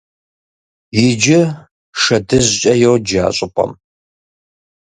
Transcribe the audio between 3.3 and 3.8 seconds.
щӏыпӏэм.